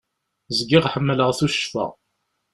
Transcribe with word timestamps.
Zgiɣ 0.57 0.85
ḥemmleɣ 0.93 1.29
tuccfa. 1.37 1.85